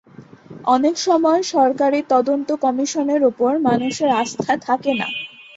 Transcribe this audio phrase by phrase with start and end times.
[0.67, 5.07] অনেক সময় সরকারি তদন্ত কমিশনের ওপর মানুষের আস্থা থাকে না।